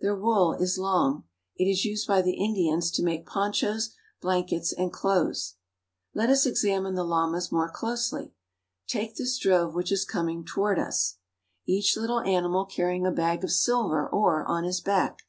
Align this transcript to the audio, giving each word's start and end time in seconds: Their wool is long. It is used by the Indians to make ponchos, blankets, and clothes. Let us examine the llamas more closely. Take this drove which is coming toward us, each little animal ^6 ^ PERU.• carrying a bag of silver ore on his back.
Their 0.00 0.16
wool 0.16 0.54
is 0.54 0.76
long. 0.76 1.22
It 1.56 1.66
is 1.70 1.84
used 1.84 2.08
by 2.08 2.20
the 2.20 2.34
Indians 2.34 2.90
to 2.90 3.02
make 3.04 3.24
ponchos, 3.28 3.94
blankets, 4.20 4.72
and 4.72 4.92
clothes. 4.92 5.54
Let 6.14 6.30
us 6.30 6.46
examine 6.46 6.96
the 6.96 7.04
llamas 7.04 7.52
more 7.52 7.70
closely. 7.70 8.34
Take 8.88 9.14
this 9.14 9.38
drove 9.38 9.76
which 9.76 9.92
is 9.92 10.04
coming 10.04 10.44
toward 10.44 10.80
us, 10.80 11.18
each 11.64 11.96
little 11.96 12.18
animal 12.18 12.64
^6 12.64 12.64
^ 12.64 12.68
PERU.• 12.70 12.72
carrying 12.76 13.06
a 13.06 13.12
bag 13.12 13.44
of 13.44 13.52
silver 13.52 14.08
ore 14.08 14.44
on 14.46 14.64
his 14.64 14.80
back. 14.80 15.22